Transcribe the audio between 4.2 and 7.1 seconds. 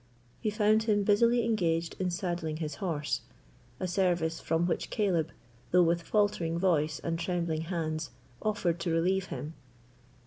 from which Caleb, though with faltering voice